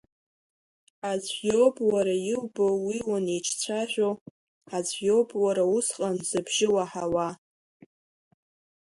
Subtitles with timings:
[1.11, 4.09] Аӡә иоуп уара иубо уи уаниҿцәажәо,
[4.75, 7.27] аӡә иоуп уара усҟан зыбжьы уаҳауа…